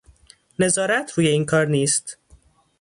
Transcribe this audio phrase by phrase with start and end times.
[0.59, 2.17] نظارت روی این کار نیست